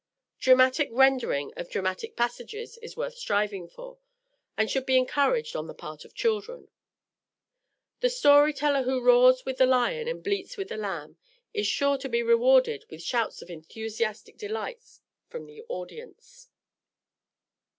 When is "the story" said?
7.99-8.51